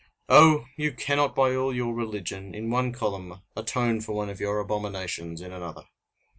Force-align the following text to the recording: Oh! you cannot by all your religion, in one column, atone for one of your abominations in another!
Oh! 0.29 0.65
you 0.77 0.93
cannot 0.93 1.35
by 1.35 1.53
all 1.53 1.75
your 1.75 1.93
religion, 1.93 2.55
in 2.55 2.71
one 2.71 2.91
column, 2.91 3.43
atone 3.55 4.01
for 4.01 4.13
one 4.13 4.31
of 4.31 4.39
your 4.39 4.57
abominations 4.59 5.41
in 5.41 5.51
another! 5.53 5.83